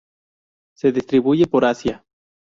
Se 0.75 0.91
distribuye 0.91 1.45
por 1.45 1.63
Asia. 1.63 2.03